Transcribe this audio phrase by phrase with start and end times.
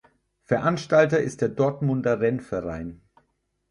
[0.45, 3.01] Veranstalter ist der Dortmunder Rennverein.